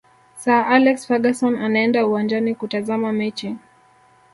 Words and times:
sir 0.35 0.53
alex 0.63 1.05
ferguson 1.07 1.55
anaenda 1.55 2.07
uwanjani 2.07 2.55
kutazama 2.55 3.13
mechi 3.13 3.55